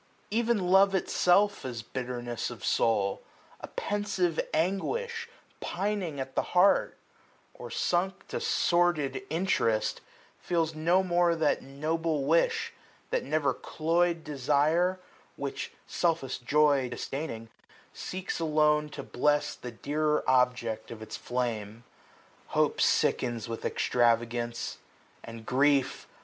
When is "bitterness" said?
1.83-2.49